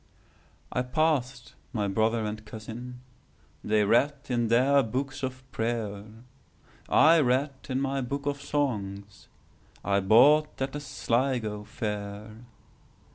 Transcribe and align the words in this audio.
I 0.71 0.81
passed 0.81 1.53
my 1.73 1.87
brother 1.87 2.25
and 2.25 2.43
cousin:They 2.43 3.83
read 3.83 4.15
in 4.29 4.47
their 4.47 4.81
books 4.81 5.21
of 5.21 5.43
prayer;I 5.51 7.19
read 7.19 7.53
in 7.69 7.79
my 7.79 8.01
book 8.01 8.25
of 8.25 8.39
songsI 8.39 9.27
bought 10.07 10.59
at 10.59 10.71
the 10.73 10.79
Sligo 10.79 11.63
fair. 11.65 12.31